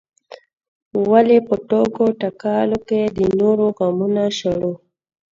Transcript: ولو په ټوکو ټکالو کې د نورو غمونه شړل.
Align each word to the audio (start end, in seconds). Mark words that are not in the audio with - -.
ولو 1.09 1.37
په 1.47 1.55
ټوکو 1.69 2.05
ټکالو 2.21 2.77
کې 2.87 3.01
د 3.17 3.19
نورو 3.39 3.65
غمونه 3.77 4.23
شړل. 4.37 4.73